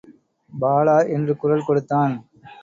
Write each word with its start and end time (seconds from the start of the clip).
பாலா...! 0.51 0.95
என்று 1.07 1.35
குரல் 1.37 1.65
கொடுத்தான். 1.65 2.15